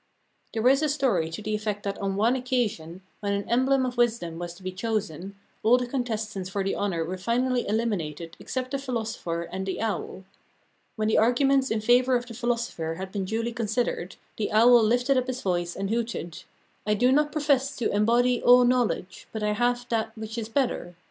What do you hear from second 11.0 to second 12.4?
the arguments in favor of the